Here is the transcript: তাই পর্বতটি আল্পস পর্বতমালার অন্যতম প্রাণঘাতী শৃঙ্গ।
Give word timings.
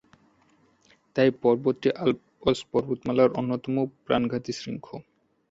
তাই 1.15 1.29
পর্বতটি 1.41 1.89
আল্পস 2.03 2.57
পর্বতমালার 2.71 3.29
অন্যতম 3.39 3.75
প্রাণঘাতী 4.05 4.51
শৃঙ্গ। 4.53 4.85